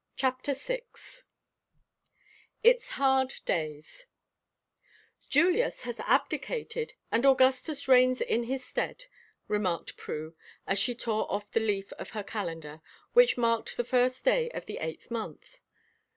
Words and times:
CHAPTER 0.15 0.55
SIX 0.55 1.25
ITS 2.63 2.89
HARD 2.97 3.35
DAYS 3.45 4.07
"Julius 5.29 5.83
has 5.83 5.99
abdicated, 5.99 6.93
and 7.11 7.23
Augustus 7.23 7.87
reigns 7.87 8.19
in 8.19 8.45
his 8.45 8.65
stead," 8.65 9.05
remarked 9.47 9.97
Prue, 9.97 10.35
as 10.65 10.79
she 10.79 10.95
tore 10.95 11.31
off 11.31 11.51
the 11.51 11.59
leaf 11.59 11.93
of 11.99 12.09
her 12.17 12.23
calendar, 12.23 12.81
which 13.13 13.37
marked 13.37 13.77
the 13.77 13.83
first 13.83 14.25
day 14.25 14.49
of 14.49 14.65
the 14.65 14.79
eighth 14.79 15.11
month. 15.11 15.59